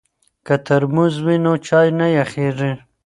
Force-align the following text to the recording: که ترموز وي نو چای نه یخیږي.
که 0.45 0.55
ترموز 0.65 1.13
وي 1.25 1.37
نو 1.43 1.53
چای 1.67 1.87
نه 1.99 2.07
یخیږي. 2.19 2.71